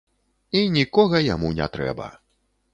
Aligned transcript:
І 0.59 0.63
нікога 0.77 1.21
яму 1.27 1.53
не 1.63 1.71
трэба. 1.79 2.11